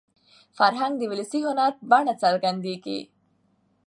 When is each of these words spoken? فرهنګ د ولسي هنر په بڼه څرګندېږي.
فرهنګ 0.57 0.93
د 0.99 1.03
ولسي 1.11 1.39
هنر 1.47 1.71
په 1.79 1.83
بڼه 1.91 2.13
څرګندېږي. 2.23 2.99